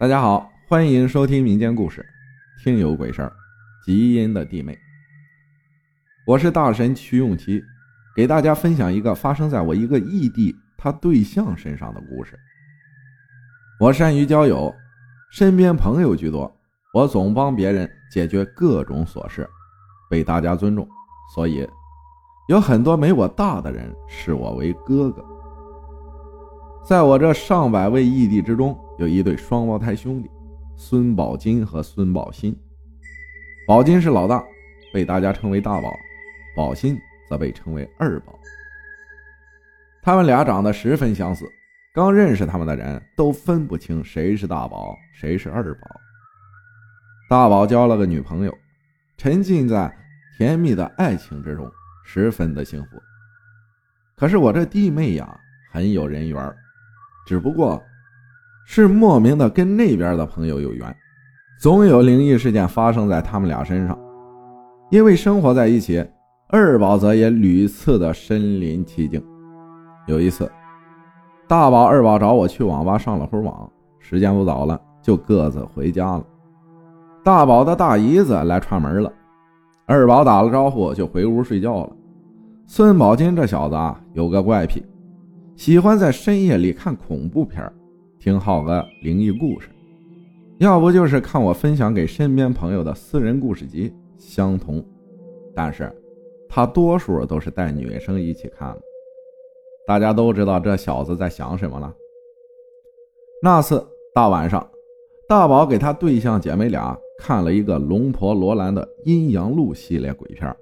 [0.00, 2.06] 大家好，欢迎收听民间故事
[2.62, 3.32] 《听有鬼事儿》，
[3.84, 4.78] 吉阴的弟妹。
[6.24, 7.60] 我是大神曲永琪，
[8.14, 12.38] 给大家分享一个发生在我一个异地他对象身上的故事。
[13.80, 14.72] 我善于交友，
[15.32, 16.56] 身边朋友居多，
[16.94, 19.50] 我总帮别人解决各种琐事，
[20.08, 20.88] 被大家尊重，
[21.34, 21.68] 所以
[22.46, 25.24] 有很多没我大的人视我为哥哥。
[26.86, 30.28] 在我这上百位异地之中，有一对双胞胎兄弟，
[30.76, 32.56] 孙宝金和孙宝新。
[33.64, 34.44] 宝金是老大，
[34.92, 35.88] 被大家称为大宝；
[36.56, 36.98] 宝新
[37.28, 38.36] 则被称为二宝。
[40.02, 41.46] 他们俩长得十分相似，
[41.94, 45.80] 刚认识他们的人都分不清谁是大宝，谁是二宝。
[47.30, 48.58] 大宝交了个女朋友，
[49.16, 49.94] 沉浸在
[50.36, 51.70] 甜蜜的爱情之中，
[52.04, 53.00] 十分的幸福。
[54.16, 55.38] 可是我这弟妹呀，
[55.70, 56.52] 很有人缘。
[57.26, 57.80] 只不过，
[58.70, 60.94] 是莫名的跟那边的朋友有缘，
[61.58, 63.98] 总有灵异事件发生在他们俩身上。
[64.90, 66.06] 因为生活在一起，
[66.48, 69.24] 二宝则也屡次的身临其境。
[70.06, 70.52] 有一次，
[71.46, 76.24] 大宝、二宝找我去网吧上了会儿网，时间不早了，就各自回家了。
[77.24, 79.10] 大宝的大姨子来串门了，
[79.86, 81.96] 二宝打了招呼就回屋睡觉了。
[82.66, 84.84] 孙宝金这小子啊，有个怪癖。
[85.56, 87.64] 喜欢在深夜里看恐怖片
[88.20, 89.68] 听浩哥灵异故事，
[90.58, 93.92] 要不就是看我分享给身边朋友的私人故事集。
[94.16, 94.84] 相同，
[95.54, 95.88] 但是
[96.48, 98.80] 他多数都是带女生一起看的。
[99.86, 101.94] 大家都知道这小子在想什么了。
[103.40, 104.68] 那次大晚上，
[105.28, 110.52] 大宝给他对象姐妹俩看了一个龙婆罗兰的《阴阳路》系列鬼片，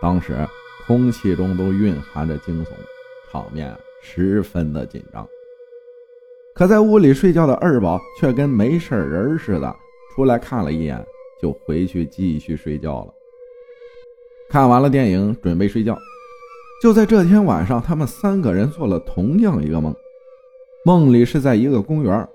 [0.00, 0.36] 当时
[0.86, 2.68] 空气中都蕴含着惊悚
[3.32, 3.76] 场面。
[4.02, 5.28] 十分的紧张，
[6.60, 9.76] 可在屋里睡觉的二宝却跟没事人似的，
[10.14, 11.02] 出来看了一眼，
[11.40, 13.14] 就回去继续睡觉了。
[14.50, 15.96] 看完了电影，准备睡觉。
[16.82, 19.94] 就在这天晚上，他们三个人做了同样一个梦，
[20.84, 22.28] 梦里是在一个公园，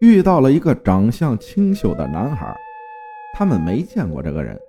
[0.00, 2.52] 遇到了一个长相清秀的男孩。
[3.36, 4.60] 他们没见过这个人，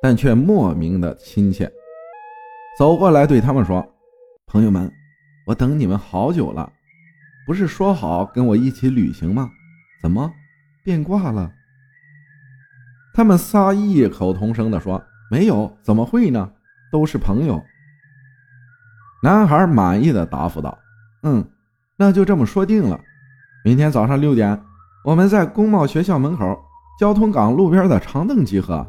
[0.00, 1.70] 但却莫名的亲切，
[2.78, 3.86] 走过来对他们说
[4.48, 4.90] ：“朋友们。”
[5.46, 6.70] 我等你们好久了，
[7.48, 9.48] 不是说好跟我一起旅行吗？
[10.02, 10.30] 怎么
[10.84, 11.50] 变卦了？
[13.14, 16.52] 他们仨异口同声地说：“没有，怎么会呢？
[16.92, 17.64] 都是朋友。”
[19.24, 20.76] 男孩满意的答复道
[21.24, 21.42] ：“嗯，
[21.96, 23.00] 那就这么说定了。
[23.64, 24.60] 明天早上六点，
[25.02, 26.44] 我们在工贸学校门口
[27.00, 28.86] 交通岗路边的长凳集合。”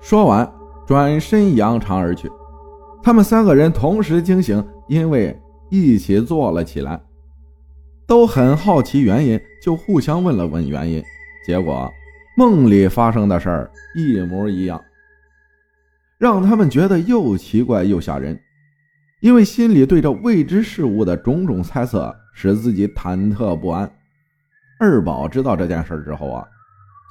[0.00, 0.50] 说完，
[0.86, 2.32] 转身扬长而去。
[3.02, 5.38] 他们三个人同时惊醒，因为。
[5.72, 7.00] 一起坐了起来，
[8.10, 11.00] 都很好奇原因，就互相问了问原因。
[11.46, 11.88] 结果
[12.36, 14.82] 梦里发生的事儿一模一样，
[16.18, 18.36] 让他们觉得又奇怪又吓人。
[19.20, 23.88] 因为心里对着未知事物的种种猜测，使自己忐忑不安。
[24.80, 26.44] 二宝知道这件事之后啊，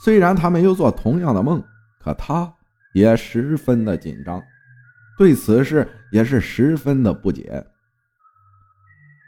[0.04, 1.64] 虽然他没有做同样的梦，
[2.04, 2.52] 可他
[2.94, 4.44] 也十分的紧张，
[5.18, 7.66] 对此事也是十分的不解。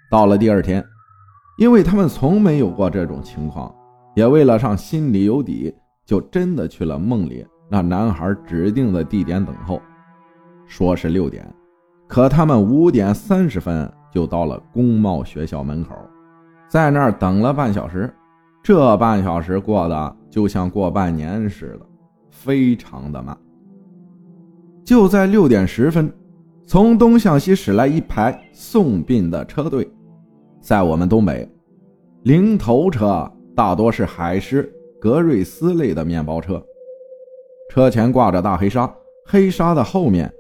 [0.10, 0.86] 到了第二天，
[1.62, 3.72] 因为他们从没有过这种情况，
[4.16, 5.72] 也为了让心里有底，
[6.04, 9.80] 就真的去了梦里那男孩指定的地点等候。
[10.66, 11.46] 说是六点，
[12.08, 15.94] 可他们五点三十分就到了工贸学校门口，
[16.68, 18.12] 在那儿等了半小时。
[18.64, 21.86] 这半小时过得就像过半年似的，
[22.32, 23.38] 非常的慢。
[24.84, 26.12] 就在六点十分，
[26.66, 29.88] 从东向西驶来一排送殡的车队。
[30.62, 31.50] 在我们东北，
[32.24, 36.64] 零头车大多是海狮、格瑞斯类的面包车，
[37.70, 38.94] 车前挂着大黑纱，
[39.26, 40.32] 黑纱的后面，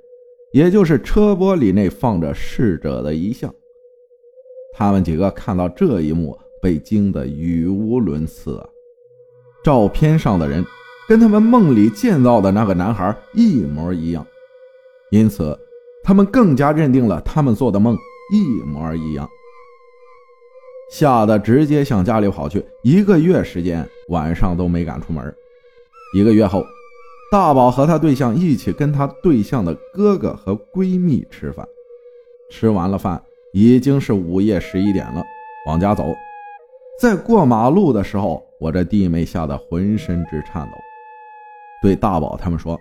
[0.54, 3.52] 也就是车玻璃内放着逝者的遗像。
[4.78, 8.70] 他们几个看到这一幕，被惊得语无伦次啊！
[9.64, 10.64] 照片上的人
[11.10, 14.26] 跟他们梦里见到的那个男孩一模一样，
[15.10, 15.60] 因此
[16.04, 17.98] 他们更加认定了他们做的梦
[18.32, 19.28] 一模一样。
[20.92, 25.34] 吓得直接向家里跑去，一个月时间晚上都没敢出门。
[26.14, 26.62] 一个月后，
[27.32, 31.66] 大宝和他对象一起跟他对象的哥哥和闺蜜吃饭，
[32.52, 33.24] 吃完了饭
[33.54, 35.24] 已经是午夜十一点了，
[35.66, 36.14] 往家走，
[37.00, 40.74] 在过马路的时候，我这弟妹吓得浑身直颤抖，
[41.82, 42.78] 对大宝他们说：“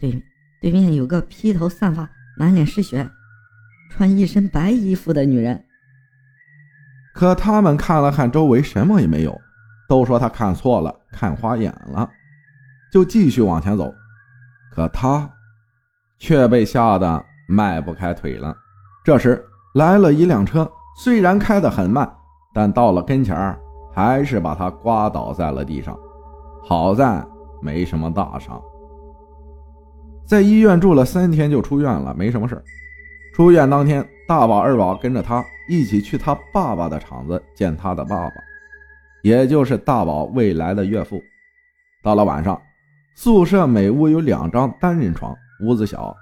[0.00, 0.22] 对，
[0.62, 2.08] 对面有个披头散发、
[2.38, 3.04] 满脸是血、
[3.90, 5.60] 穿一身白衣服的女人。”
[7.20, 9.38] 可他们看了看周围，什么也没有，
[9.86, 12.08] 都说他看错了，看花眼了，
[12.90, 13.92] 就继续往前走。
[14.74, 15.30] 可他
[16.18, 18.56] 却被吓得迈不开腿了。
[19.04, 19.44] 这时
[19.74, 22.10] 来了一辆车，虽然开得很慢，
[22.54, 23.36] 但到了跟前
[23.92, 25.94] 还是把他刮倒在了地上。
[26.64, 27.22] 好在
[27.60, 28.58] 没什么大伤。
[30.26, 32.64] 在医院住了三天就出院了，没什么事
[33.40, 38.34] 出院当天，大宝、二宝跟着他一起去他爸爸的厂子见他的爸爸。
[39.22, 41.18] 也就是大宝未来的岳父。
[42.04, 42.60] 到了晚上，
[43.16, 46.14] 宿舍每屋有两张单人床，屋子小，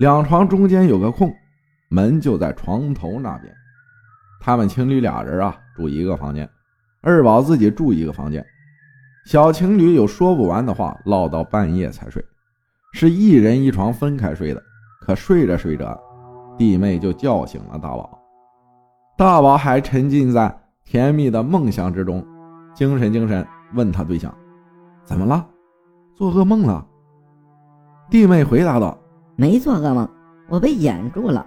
[0.00, 1.34] 两床中间有个空，
[1.88, 3.50] 门就在床头那边。
[4.38, 6.46] 他们情侣俩人啊，住一个房间，
[7.00, 8.44] 二宝自己住一个房间。
[9.24, 12.22] 小情侣有说不完的话，唠到半夜才睡，
[12.92, 14.62] 是一人一床分开睡的。
[15.00, 15.98] 可睡着睡着，
[16.60, 18.18] 弟妹就叫醒了大宝，
[19.16, 20.54] 大宝还沉浸在。
[20.84, 22.22] 甜蜜的梦想之中，
[22.74, 24.30] 精神精神问他对象
[25.02, 25.46] ：“怎么了？
[26.14, 26.86] 做噩梦了？”
[28.10, 28.98] 弟妹回答道
[29.36, 30.06] ：“没做噩梦，
[30.50, 31.46] 我被掩住了。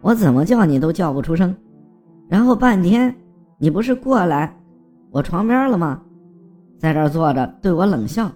[0.00, 1.54] 我怎么叫你都叫不出声。
[2.26, 3.14] 然后半天，
[3.58, 4.56] 你不是过来
[5.10, 6.00] 我床边了吗？
[6.78, 8.32] 在这坐着对我冷笑。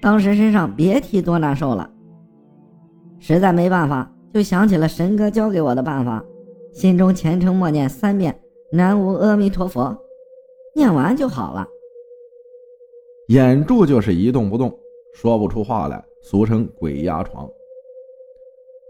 [0.00, 1.90] 当时身上别提多难受了。
[3.18, 6.24] 实在没办法，就想起了神哥教给我的办法，
[6.72, 8.38] 心中虔诚默念三遍。”
[8.72, 9.98] 南无阿弥陀佛，
[10.76, 11.66] 念完就好了。
[13.26, 14.72] 眼住就是一动不动，
[15.12, 17.50] 说不出话来，俗称鬼压床。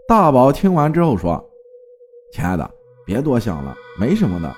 [0.07, 1.43] 大宝听完之后说
[2.31, 2.71] ：“亲爱的，
[3.03, 4.55] 别多想了，没什么的，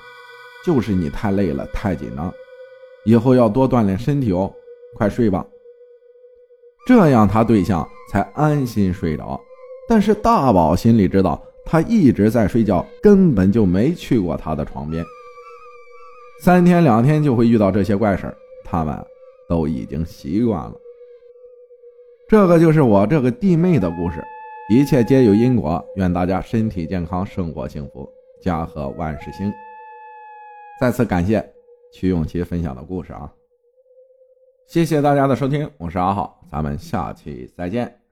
[0.62, 2.30] 就是你太累了，太紧张，
[3.06, 4.52] 以后要多锻炼身体哦，
[4.94, 5.46] 快睡吧。”
[6.86, 9.40] 这样他对象才安心睡着。
[9.88, 11.40] 但是大宝心里知道。
[11.66, 15.02] 他一直在睡觉，根本就没去过他的床边。
[16.42, 18.30] 三天两天就会遇到这些怪事
[18.62, 18.94] 他们
[19.48, 20.74] 都已经习惯了。
[22.28, 24.22] 这个就是我这个弟妹的故事，
[24.68, 25.82] 一切皆有因果。
[25.96, 28.06] 愿大家身体健康，生活幸福，
[28.42, 29.50] 家和万事兴。
[30.78, 31.42] 再次感谢
[31.94, 33.32] 曲永琪分享的故事啊！
[34.66, 38.03] 谢谢大家的收听，我是阿浩，咱们下期再见。